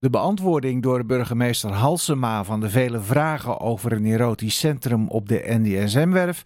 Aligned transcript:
De 0.00 0.10
beantwoording 0.10 0.82
door 0.82 1.04
burgemeester 1.04 1.72
Halsema 1.72 2.44
van 2.44 2.60
de 2.60 2.70
vele 2.70 3.00
vragen 3.00 3.60
over 3.60 3.92
een 3.92 4.04
erotisch 4.04 4.58
centrum 4.58 5.08
op 5.08 5.28
de 5.28 5.44
NDSM-werf 5.46 6.44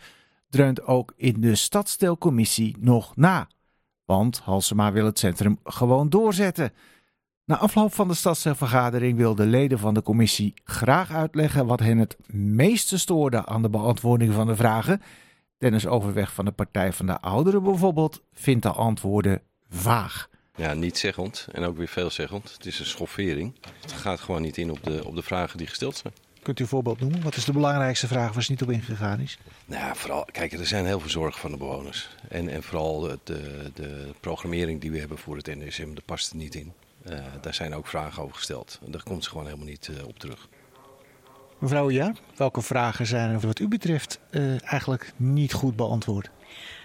dreunt 0.49 0.87
ook 0.87 1.13
in 1.17 1.41
de 1.41 1.55
stadsdeelcommissie 1.55 2.77
nog 2.81 3.17
na. 3.17 3.49
Want 4.05 4.39
Halsema 4.39 4.93
wil 4.93 5.05
het 5.05 5.19
centrum 5.19 5.59
gewoon 5.65 6.09
doorzetten. 6.09 6.73
Na 7.45 7.57
afloop 7.57 7.95
van 7.95 8.09
de 8.09 8.15
stadsdeelvergadering 8.15 9.17
wil 9.17 9.35
de 9.35 9.47
leden 9.47 9.79
van 9.79 9.95
de 9.95 10.03
commissie 10.03 10.55
graag 10.65 11.11
uitleggen 11.11 11.67
wat 11.67 11.81
hen 11.81 11.99
het 11.99 12.17
meeste 12.33 12.99
stoorde 12.99 13.47
aan 13.47 13.63
de 13.63 13.71
beantwoording 13.71 14.33
van 14.33 14.47
de 14.47 14.57
vragen. 14.57 15.03
Dennis 15.59 15.87
Overweg 15.87 16.33
van 16.33 16.45
de 16.45 16.53
Partij 16.53 16.93
van 16.93 17.07
de 17.07 17.21
Ouderen 17.21 17.63
bijvoorbeeld 17.63 18.23
vindt 18.33 18.63
de 18.63 18.73
antwoorden 18.73 19.43
vaag. 19.69 20.29
Ja, 20.57 20.75
niet 20.75 20.99
zeggend 20.99 21.47
en 21.53 21.65
ook 21.65 21.77
weer 21.77 21.89
veelzeggend. 21.89 22.53
Het 22.53 22.67
is 22.67 22.79
een 22.79 22.87
schoffering. 22.87 23.55
Het 23.81 23.93
gaat 23.93 24.21
gewoon 24.21 24.43
niet 24.43 24.57
in 24.57 24.71
op 24.71 24.83
de, 24.83 25.05
op 25.05 25.15
de 25.15 25.23
vragen 25.23 25.59
die 25.59 25.67
gesteld 25.67 25.97
zijn. 25.97 26.15
Kunt 26.43 26.59
u 26.59 26.63
een 26.63 26.69
voorbeeld 26.69 27.01
noemen? 27.01 27.23
Wat 27.23 27.37
is 27.37 27.45
de 27.45 27.53
belangrijkste 27.53 28.07
vraag 28.07 28.33
waar 28.33 28.43
ze 28.43 28.51
niet 28.51 28.63
op 28.63 28.71
ingegaan 28.71 29.21
is? 29.21 29.39
Nou 29.67 29.83
ja, 29.83 29.95
vooral, 29.95 30.25
kijk, 30.33 30.53
er 30.53 30.67
zijn 30.67 30.87
heel 30.87 31.01
veel 31.01 31.11
zorgen 31.11 31.41
van 31.41 31.51
de 31.51 31.57
bewoners. 31.57 32.09
En, 32.29 32.49
en 32.49 32.63
vooral 32.63 33.01
de, 33.01 33.71
de 33.75 34.11
programmering 34.21 34.81
die 34.81 34.91
we 34.91 34.99
hebben 34.99 35.19
voor 35.19 35.37
het 35.37 35.47
NSM, 35.47 35.95
daar 35.95 36.05
past 36.05 36.29
het 36.29 36.35
niet 36.35 36.55
in. 36.55 36.73
Uh, 37.09 37.19
daar 37.41 37.55
zijn 37.55 37.75
ook 37.75 37.87
vragen 37.87 38.23
over 38.23 38.37
gesteld. 38.37 38.81
Daar 38.87 39.03
komt 39.03 39.25
ze 39.25 39.31
gewoon 39.31 39.45
helemaal 39.45 39.67
niet 39.67 39.89
uh, 39.91 40.07
op 40.07 40.19
terug. 40.19 40.49
Mevrouw 41.59 41.91
Ja, 41.91 42.13
welke 42.37 42.63
vragen 42.63 43.07
zijn 43.07 43.31
er 43.31 43.41
wat 43.41 43.59
u 43.59 43.69
betreft 43.69 44.21
uh, 44.31 44.73
eigenlijk 44.73 45.13
niet 45.17 45.53
goed 45.53 45.77
beantwoord? 45.77 46.31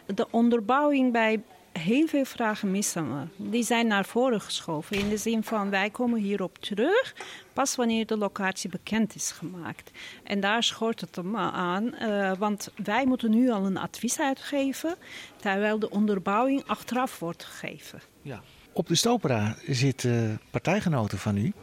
De 0.06 0.28
onderbouwing 0.32 1.12
bij 1.12 1.42
heel 1.80 2.08
veel 2.08 2.26
vragen 2.26 2.72
missen 2.72 3.20
we. 3.20 3.50
Die 3.50 3.64
zijn 3.64 3.88
naar 3.88 4.06
voren 4.06 4.42
geschoven 4.42 4.98
in 4.98 5.10
de 5.10 5.18
zin 5.18 5.44
van 5.44 5.70
wij 5.70 5.90
komen 5.90 6.20
hierop 6.20 6.58
terug 6.58 7.14
pas 7.54 7.76
wanneer 7.76 8.06
de 8.06 8.18
locatie 8.18 8.70
bekend 8.70 9.16
is 9.16 9.32
gemaakt. 9.32 9.92
En 10.24 10.40
daar 10.40 10.64
schort 10.64 11.02
het 11.02 11.16
hem 11.16 11.38
aan, 11.38 11.96
uh, 12.02 12.32
want 12.38 12.72
wij 12.84 13.06
moeten 13.06 13.30
nu 13.30 13.50
al 13.52 13.66
een 13.66 13.78
advies 13.78 14.20
uitgeven 14.20 14.96
terwijl 15.36 15.80
de 15.80 15.90
onderbouwing 15.90 16.64
achteraf 16.66 17.20
wordt 17.20 17.44
gegeven. 17.44 18.02
Ja. 18.22 18.42
Op 18.74 18.88
de 18.88 18.96
Stopera 18.96 19.56
zitten 19.68 20.42
partijgenoten 20.52 21.18
van 21.18 21.38
u. 21.38 21.54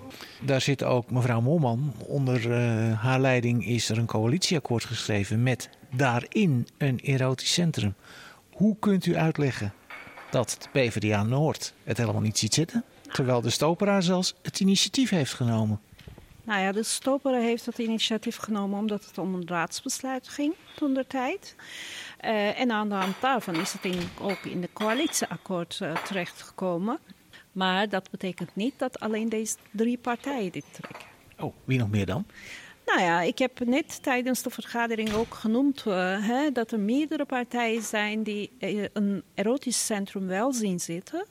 Daar 0.42 0.60
zit 0.60 0.82
ook 0.82 1.10
mevrouw 1.10 1.40
Molman. 1.40 1.94
Onder 2.06 2.50
uh, 2.50 3.02
haar 3.02 3.20
leiding 3.20 3.66
is 3.66 3.88
er 3.88 3.98
een 3.98 4.06
coalitieakkoord 4.06 4.84
geschreven 4.84 5.42
met 5.42 5.70
daarin 5.90 6.66
een 6.78 6.98
erotisch 6.98 7.52
centrum. 7.52 7.94
Hoe 8.52 8.76
kunt 8.78 9.06
u 9.06 9.16
uitleggen 9.16 9.72
dat 10.30 10.56
de 10.60 10.80
PvdA 10.80 11.22
Noord 11.22 11.72
het 11.84 11.96
helemaal 11.96 12.20
niet 12.20 12.38
ziet 12.38 12.54
zitten, 12.54 12.84
terwijl 13.12 13.40
de 13.40 13.50
Stopera 13.50 14.00
zelfs 14.00 14.34
het 14.42 14.60
initiatief 14.60 15.10
heeft 15.10 15.34
genomen? 15.34 15.80
Nou 16.46 16.60
ja, 16.60 16.72
de 16.72 16.82
Stopera 16.82 17.38
heeft 17.38 17.66
het 17.66 17.78
initiatief 17.78 18.36
genomen 18.36 18.78
omdat 18.78 19.04
het 19.04 19.18
om 19.18 19.34
een 19.34 19.48
raadsbesluit 19.48 20.28
ging 20.28 20.54
toen 20.76 20.94
de 20.94 21.06
tijd. 21.06 21.54
Uh, 22.24 22.60
en 22.60 22.70
aan 22.70 22.88
de 22.88 22.94
hand 22.94 23.14
daarvan 23.20 23.56
is 23.56 23.72
het 23.72 23.84
in, 23.84 24.08
ook 24.20 24.38
in 24.44 24.60
de 24.60 24.68
coalitieakkoord 24.72 25.78
uh, 25.82 25.96
terechtgekomen. 25.96 26.98
Maar 27.52 27.88
dat 27.88 28.10
betekent 28.10 28.56
niet 28.56 28.74
dat 28.76 29.00
alleen 29.00 29.28
deze 29.28 29.56
drie 29.70 29.98
partijen 29.98 30.52
dit 30.52 30.64
trekken. 30.72 31.08
Oh, 31.38 31.54
wie 31.64 31.78
nog 31.78 31.90
meer 31.90 32.06
dan? 32.06 32.26
Nou 32.86 33.00
ja, 33.00 33.20
ik 33.20 33.38
heb 33.38 33.64
net 33.64 34.02
tijdens 34.02 34.42
de 34.42 34.50
vergadering 34.50 35.12
ook 35.12 35.34
genoemd 35.34 35.84
uh, 35.88 35.94
hè, 36.26 36.52
dat 36.52 36.72
er 36.72 36.80
meerdere 36.80 37.24
partijen 37.24 37.82
zijn 37.82 38.22
die 38.22 38.50
een 38.92 39.22
erotisch 39.34 39.86
centrum 39.86 40.26
wel 40.26 40.52
zien 40.52 40.80
zitten. 40.80 41.26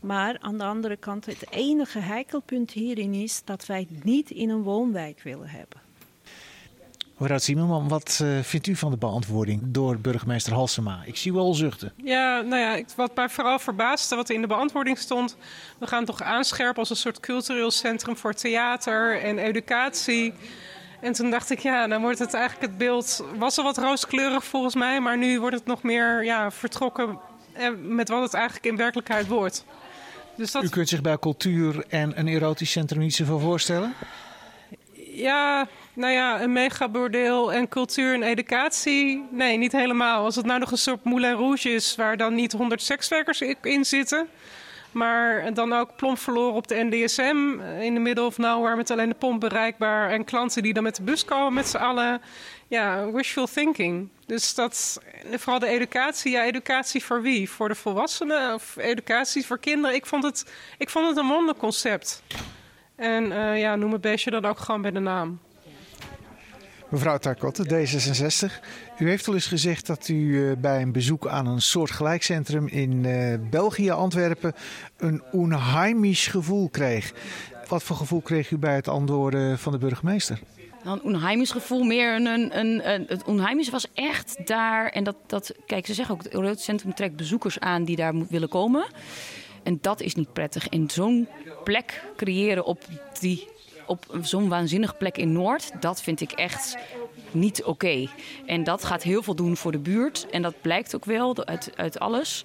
Maar 0.00 0.36
aan 0.40 0.58
de 0.58 0.64
andere 0.64 0.96
kant, 0.96 1.26
het 1.26 1.50
enige 1.50 1.98
heikelpunt 1.98 2.70
hierin 2.70 3.14
is 3.14 3.42
dat 3.44 3.66
wij 3.66 3.86
het 3.90 4.04
niet 4.04 4.30
in 4.30 4.50
een 4.50 4.62
woonwijk 4.62 5.22
willen 5.22 5.48
hebben. 5.48 5.80
Mevrouw 7.16 7.38
Zimmerman, 7.38 7.88
wat 7.88 8.20
uh, 8.22 8.38
vindt 8.42 8.66
u 8.66 8.76
van 8.76 8.90
de 8.90 8.96
beantwoording 8.96 9.62
door 9.64 9.98
burgemeester 9.98 10.52
Halsema? 10.52 11.02
Ik 11.04 11.16
zie 11.16 11.32
wel 11.32 11.54
zuchten. 11.54 11.92
Ja, 11.96 12.40
nou 12.40 12.60
ja, 12.60 12.84
wat 12.96 13.14
mij 13.14 13.28
vooral 13.28 13.58
verbaasde 13.58 14.16
wat 14.16 14.30
in 14.30 14.40
de 14.40 14.46
beantwoording 14.46 14.98
stond. 14.98 15.36
We 15.78 15.86
gaan 15.86 16.04
toch 16.04 16.22
aanscherpen 16.22 16.78
als 16.78 16.90
een 16.90 16.96
soort 16.96 17.20
cultureel 17.20 17.70
centrum 17.70 18.16
voor 18.16 18.34
theater 18.34 19.20
en 19.22 19.38
educatie. 19.38 20.32
En 21.00 21.12
toen 21.12 21.30
dacht 21.30 21.50
ik, 21.50 21.58
ja, 21.58 21.86
dan 21.86 22.00
wordt 22.00 22.18
het 22.18 22.34
eigenlijk 22.34 22.66
het 22.66 22.78
beeld... 22.78 23.24
was 23.38 23.58
al 23.58 23.64
wat 23.64 23.78
rooskleurig 23.78 24.44
volgens 24.44 24.74
mij, 24.74 25.00
maar 25.00 25.18
nu 25.18 25.40
wordt 25.40 25.56
het 25.56 25.66
nog 25.66 25.82
meer 25.82 26.24
ja, 26.24 26.50
vertrokken 26.50 27.18
eh, 27.52 27.68
met 27.82 28.08
wat 28.08 28.22
het 28.22 28.34
eigenlijk 28.34 28.66
in 28.66 28.76
werkelijkheid 28.76 29.26
wordt. 29.26 29.64
Dus 30.36 30.52
dat... 30.52 30.62
U 30.62 30.68
kunt 30.68 30.88
zich 30.88 31.00
bij 31.00 31.18
cultuur 31.18 31.84
en 31.88 32.18
een 32.18 32.28
erotisch 32.28 32.70
centrum 32.70 33.00
niet 33.00 33.14
zoveel 33.14 33.38
voorstellen? 33.38 33.94
Ja, 35.12 35.68
nou 35.92 36.12
ja, 36.12 36.42
een 36.42 36.52
megabordeel 36.52 37.52
en 37.52 37.68
cultuur 37.68 38.14
en 38.14 38.22
educatie. 38.22 39.26
Nee, 39.30 39.56
niet 39.56 39.72
helemaal. 39.72 40.24
Als 40.24 40.36
het 40.36 40.46
nou 40.46 40.60
nog 40.60 40.70
een 40.70 40.78
soort 40.78 41.04
Moulin 41.04 41.32
Rouge 41.32 41.68
is 41.70 41.96
waar 41.96 42.16
dan 42.16 42.34
niet 42.34 42.52
100 42.52 42.82
sekswerkers 42.82 43.42
in 43.62 43.84
zitten. 43.84 44.28
Maar 44.92 45.54
dan 45.54 45.72
ook 45.72 45.96
plomp 45.96 46.18
verloren 46.18 46.54
op 46.54 46.68
de 46.68 46.86
NDSM 46.90 47.60
in 47.80 47.94
de 47.94 48.00
middle 48.00 48.24
of 48.24 48.38
nowhere 48.38 48.76
met 48.76 48.90
alleen 48.90 49.08
de 49.08 49.14
pomp 49.14 49.40
bereikbaar. 49.40 50.10
En 50.10 50.24
klanten 50.24 50.62
die 50.62 50.72
dan 50.72 50.82
met 50.82 50.96
de 50.96 51.02
bus 51.02 51.24
komen 51.24 51.52
met 51.52 51.68
z'n 51.68 51.76
allen. 51.76 52.20
Ja, 52.68 53.10
wishful 53.10 53.46
thinking. 53.46 54.08
Dus 54.26 54.54
dat, 54.54 55.00
vooral 55.30 55.58
de 55.58 55.66
educatie. 55.66 56.32
Ja, 56.32 56.44
educatie 56.44 57.04
voor 57.04 57.22
wie? 57.22 57.50
Voor 57.50 57.68
de 57.68 57.74
volwassenen 57.74 58.54
of 58.54 58.76
educatie 58.76 59.46
voor 59.46 59.58
kinderen? 59.58 59.96
Ik 59.96 60.06
vond 60.06 60.24
het, 60.24 60.52
ik 60.78 60.90
vond 60.90 61.08
het 61.08 61.16
een 61.16 61.28
wonderconcept. 61.28 62.22
concept. 62.28 62.58
En 63.00 63.24
uh, 63.24 63.60
ja, 63.60 63.76
noem 63.76 63.92
het 63.92 64.00
beestje 64.00 64.30
dan 64.30 64.44
ook 64.44 64.58
gewoon 64.58 64.82
bij 64.82 64.90
de 64.90 64.98
naam. 64.98 65.40
Mevrouw 66.90 67.18
Tarkotte, 67.18 67.64
D66. 67.64 68.64
U 68.98 69.08
heeft 69.08 69.28
al 69.28 69.34
eens 69.34 69.46
gezegd 69.46 69.86
dat 69.86 70.08
u 70.08 70.14
uh, 70.14 70.56
bij 70.56 70.82
een 70.82 70.92
bezoek 70.92 71.26
aan 71.26 71.46
een 71.46 71.62
soort 71.62 71.90
gelijkcentrum 71.90 72.66
in 72.66 73.04
uh, 73.04 73.34
België, 73.50 73.90
Antwerpen, 73.90 74.54
een 74.96 75.22
onheimisch 75.32 76.26
gevoel 76.26 76.68
kreeg. 76.68 77.12
Wat 77.68 77.82
voor 77.82 77.96
gevoel 77.96 78.20
kreeg 78.20 78.50
u 78.50 78.58
bij 78.58 78.74
het 78.74 78.88
antwoorden 78.88 79.58
van 79.58 79.72
de 79.72 79.78
burgemeester? 79.78 80.40
Nou, 80.84 80.98
een 80.98 81.14
onheimisch 81.14 81.50
gevoel, 81.50 81.82
meer 81.82 82.14
een, 82.14 82.26
een, 82.26 82.58
een, 82.58 83.04
Het 83.06 83.24
onheimisch 83.24 83.70
was 83.70 83.86
echt 83.94 84.46
daar. 84.46 84.88
En 84.88 85.04
dat, 85.04 85.16
dat, 85.26 85.54
kijk, 85.66 85.86
ze 85.86 85.94
zeggen 85.94 86.14
ook: 86.14 86.22
het 86.22 86.32
Erotisch 86.32 86.64
Centrum 86.64 86.94
trekt 86.94 87.16
bezoekers 87.16 87.60
aan 87.60 87.84
die 87.84 87.96
daar 87.96 88.26
willen 88.28 88.48
komen. 88.48 88.86
En 89.62 89.78
dat 89.80 90.00
is 90.00 90.14
niet 90.14 90.32
prettig. 90.32 90.68
In 90.68 90.90
zo'n 90.90 91.28
plek 91.64 92.02
creëren 92.16 92.64
op, 92.64 92.84
die, 93.20 93.48
op 93.90 94.06
zo'n 94.22 94.48
waanzinnige 94.48 94.94
plek 94.94 95.16
in 95.16 95.32
Noord, 95.32 95.70
dat 95.80 96.02
vind 96.02 96.20
ik 96.20 96.32
echt 96.32 96.76
niet 97.32 97.64
oké. 97.64 98.08
En 98.46 98.64
dat 98.64 98.84
gaat 98.84 99.02
heel 99.02 99.22
veel 99.22 99.34
doen 99.34 99.56
voor 99.56 99.72
de 99.72 99.78
buurt. 99.78 100.26
En 100.30 100.42
dat 100.42 100.54
blijkt 100.60 100.94
ook 100.94 101.04
wel 101.04 101.46
uit, 101.46 101.72
uit 101.76 101.98
alles. 101.98 102.44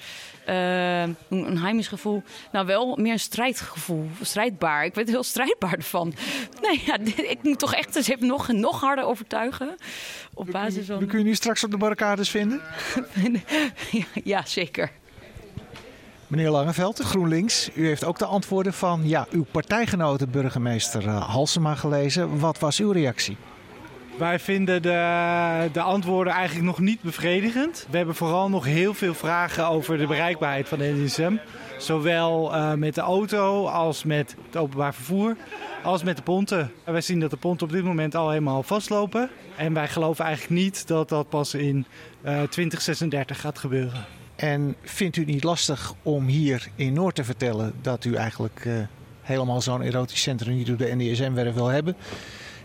Uh, 0.49 1.01
een 1.29 1.57
heimisch 1.57 1.87
gevoel. 1.87 2.23
Nou, 2.51 2.65
wel 2.65 2.95
meer 2.95 3.11
een 3.11 3.19
strijdgevoel. 3.19 4.09
Strijdbaar. 4.21 4.85
Ik 4.85 4.93
ben 4.93 5.07
heel 5.07 5.23
strijdbaar 5.23 5.73
ervan. 5.73 6.13
Nee, 6.61 6.81
ja, 6.85 6.97
ik 7.29 7.43
moet 7.43 7.59
toch 7.59 7.73
echt 7.73 7.95
eens 7.95 8.07
even 8.07 8.27
nog, 8.27 8.51
nog 8.51 8.79
harder 8.79 9.05
overtuigen. 9.05 9.75
Op 10.33 10.51
basis 10.51 10.85
van... 10.85 10.99
We 10.99 11.05
kunnen 11.05 11.25
nu 11.27 11.35
straks 11.35 11.63
op 11.63 11.71
de 11.71 11.77
barricades 11.77 12.29
vinden? 12.29 12.61
ja, 14.23 14.45
zeker. 14.45 14.91
Meneer 16.27 16.49
Langeveld, 16.49 16.99
GroenLinks, 16.99 17.69
u 17.73 17.87
heeft 17.87 18.03
ook 18.03 18.17
de 18.17 18.25
antwoorden 18.25 18.73
van 18.73 19.01
ja, 19.03 19.27
uw 19.31 19.45
partijgenote 19.51 20.27
burgemeester 20.27 21.07
eh, 21.07 21.29
Halsema 21.29 21.75
gelezen. 21.75 22.39
Wat 22.39 22.59
was 22.59 22.79
uw 22.79 22.91
reactie? 22.91 23.37
Wij 24.17 24.39
vinden 24.39 24.81
de, 24.81 25.69
de 25.71 25.81
antwoorden 25.81 26.33
eigenlijk 26.33 26.65
nog 26.65 26.79
niet 26.79 27.01
bevredigend. 27.01 27.87
We 27.89 27.97
hebben 27.97 28.15
vooral 28.15 28.49
nog 28.49 28.65
heel 28.65 28.93
veel 28.93 29.13
vragen 29.13 29.67
over 29.67 29.97
de 29.97 30.07
bereikbaarheid 30.07 30.67
van 30.67 30.77
de 30.77 30.93
NSM. 31.03 31.35
Zowel 31.77 32.55
uh, 32.55 32.73
met 32.73 32.95
de 32.95 33.01
auto 33.01 33.65
als 33.65 34.03
met 34.03 34.35
het 34.45 34.57
openbaar 34.57 34.93
vervoer, 34.93 35.35
als 35.83 36.03
met 36.03 36.17
de 36.17 36.23
ponten. 36.23 36.71
Wij 36.83 37.01
zien 37.01 37.19
dat 37.19 37.29
de 37.29 37.37
ponten 37.37 37.67
op 37.67 37.73
dit 37.73 37.83
moment 37.83 38.15
al 38.15 38.29
helemaal 38.29 38.63
vastlopen. 38.63 39.29
En 39.55 39.73
wij 39.73 39.87
geloven 39.87 40.25
eigenlijk 40.25 40.61
niet 40.61 40.87
dat 40.87 41.09
dat 41.09 41.29
pas 41.29 41.53
in 41.53 41.85
uh, 42.25 42.41
2036 42.41 43.39
gaat 43.39 43.59
gebeuren. 43.59 44.05
En 44.35 44.75
vindt 44.81 45.17
u 45.17 45.21
het 45.21 45.29
niet 45.29 45.43
lastig 45.43 45.93
om 46.03 46.25
hier 46.25 46.67
in 46.75 46.93
Noord 46.93 47.15
te 47.15 47.23
vertellen 47.23 47.73
dat 47.81 48.05
u 48.05 48.15
eigenlijk 48.15 48.65
uh, 48.65 48.73
helemaal 49.21 49.61
zo'n 49.61 49.81
erotisch 49.81 50.21
centrum 50.21 50.55
niet 50.55 50.67
door 50.67 50.77
de 50.77 50.95
NDSM-werf 50.95 51.53
wil 51.53 51.67
hebben? 51.67 51.95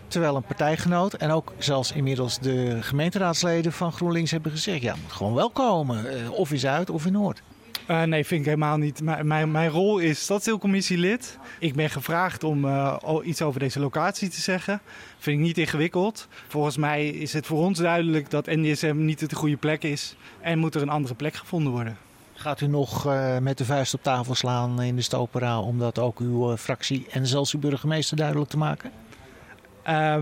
Terwijl 0.07 0.35
een 0.35 0.43
partijgenoot 0.43 1.13
en 1.13 1.31
ook 1.31 1.53
zelfs 1.57 1.91
inmiddels 1.91 2.39
de 2.39 2.77
gemeenteraadsleden 2.81 3.71
van 3.71 3.91
GroenLinks 3.91 4.31
hebben 4.31 4.51
gezegd: 4.51 4.81
ja, 4.81 4.95
moet 5.01 5.11
gewoon 5.11 5.33
wel 5.33 5.49
komen, 5.49 6.05
uh, 6.05 6.31
of 6.31 6.51
in 6.51 6.59
Zuid 6.59 6.89
of 6.89 7.05
in 7.05 7.11
Noord. 7.11 7.41
Uh, 7.87 8.03
nee, 8.03 8.25
vind 8.25 8.39
ik 8.39 8.45
helemaal 8.45 8.77
niet. 8.77 9.01
M 9.01 9.27
mijn, 9.27 9.51
mijn 9.51 9.69
rol 9.69 9.99
is 9.99 10.21
stadsdeelcommissielid. 10.21 11.37
Ik 11.59 11.75
ben 11.75 11.89
gevraagd 11.89 12.43
om 12.43 12.65
uh, 12.65 12.95
iets 13.23 13.41
over 13.41 13.59
deze 13.59 13.79
locatie 13.79 14.29
te 14.29 14.41
zeggen. 14.41 14.81
Vind 15.17 15.37
ik 15.39 15.45
niet 15.45 15.57
ingewikkeld. 15.57 16.27
Volgens 16.47 16.77
mij 16.77 17.07
is 17.07 17.33
het 17.33 17.45
voor 17.45 17.57
ons 17.57 17.79
duidelijk 17.79 18.29
dat 18.29 18.45
NDSM 18.45 18.95
niet 18.95 19.29
de 19.29 19.35
goede 19.35 19.57
plek 19.57 19.83
is. 19.83 20.15
En 20.41 20.59
moet 20.59 20.75
er 20.75 20.81
een 20.81 20.89
andere 20.89 21.15
plek 21.15 21.33
gevonden 21.33 21.71
worden. 21.71 21.97
Gaat 22.33 22.61
u 22.61 22.67
nog 22.67 23.07
uh, 23.07 23.37
met 23.37 23.57
de 23.57 23.65
vuist 23.65 23.93
op 23.93 24.03
tafel 24.03 24.35
slaan 24.35 24.81
in 24.81 24.95
de 24.95 25.01
Stopera 25.01 25.59
om 25.59 25.79
dat 25.79 25.99
ook 25.99 26.19
uw 26.19 26.57
fractie 26.57 27.07
en 27.11 27.27
zelfs 27.27 27.53
uw 27.53 27.59
burgemeester 27.59 28.17
duidelijk 28.17 28.49
te 28.49 28.57
maken? 28.57 28.91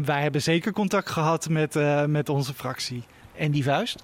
Wij 0.05 0.21
hebben 0.21 0.41
zeker 0.41 0.71
contact 0.71 1.09
gehad 1.09 1.49
met, 1.49 1.79
met 2.07 2.29
onze 2.29 2.53
fractie. 2.53 3.03
En 3.35 3.51
die 3.51 3.63
vuist? 3.63 4.03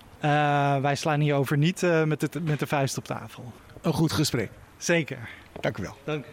Wij 0.81 0.95
slaan 0.95 1.19
hierover 1.19 1.57
niet 1.57 1.81
met, 2.05 2.21
het, 2.21 2.45
met 2.45 2.59
de 2.59 2.67
vuist 2.67 2.97
op 2.97 3.05
tafel. 3.05 3.53
Een 3.81 3.93
goed 3.93 4.11
gesprek. 4.11 4.49
Zeker. 4.77 5.29
Dank 5.59 5.77
u 5.77 5.81
wel. 5.81 5.97
Dank. 6.03 6.25